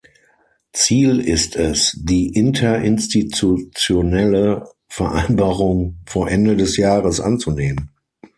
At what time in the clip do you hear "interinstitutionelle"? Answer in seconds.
2.33-4.67